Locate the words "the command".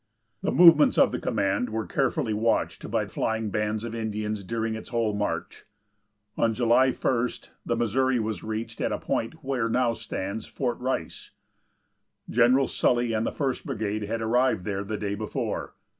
1.11-1.69